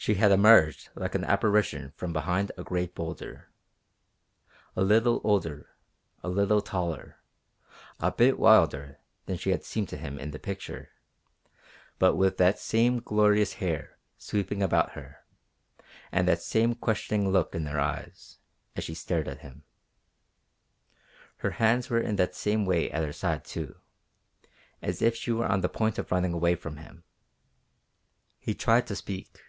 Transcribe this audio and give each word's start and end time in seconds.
She 0.00 0.14
had 0.14 0.32
emerged 0.32 0.88
like 0.94 1.14
an 1.14 1.24
apparition 1.24 1.90
from 1.94 2.14
behind 2.14 2.52
a 2.56 2.64
great 2.64 2.94
boulder 2.94 3.50
a 4.74 4.80
little 4.80 5.20
older, 5.24 5.76
a 6.22 6.28
little 6.30 6.62
taller, 6.62 7.18
a 7.98 8.10
bit 8.10 8.38
wilder 8.38 9.00
than 9.26 9.36
she 9.36 9.50
had 9.50 9.62
seemed 9.62 9.90
to 9.90 9.98
him 9.98 10.18
in 10.18 10.30
the 10.30 10.38
picture, 10.38 10.88
but 11.98 12.16
with 12.16 12.38
that 12.38 12.58
same 12.58 13.00
glorious 13.00 13.52
hair 13.60 13.98
sweeping 14.16 14.62
about 14.62 14.92
her, 14.92 15.22
and 16.10 16.26
that 16.26 16.40
same 16.40 16.74
questioning 16.74 17.28
look 17.30 17.54
in 17.54 17.66
her 17.66 17.78
eyes 17.78 18.38
as 18.76 18.84
she 18.84 18.94
stared 18.94 19.28
at 19.28 19.40
him. 19.40 19.64
Her 21.36 21.50
hands 21.50 21.90
were 21.90 22.00
in 22.00 22.16
that 22.16 22.34
same 22.34 22.64
way 22.64 22.90
at 22.90 23.04
her 23.04 23.12
side, 23.12 23.44
too, 23.44 23.76
as 24.80 25.02
if 25.02 25.14
she 25.14 25.30
were 25.30 25.44
on 25.44 25.60
the 25.60 25.68
point 25.68 25.98
of 25.98 26.10
running 26.10 26.32
away 26.32 26.54
from 26.54 26.78
him. 26.78 27.04
He 28.38 28.54
tried 28.54 28.86
to 28.86 28.96
speak. 28.96 29.42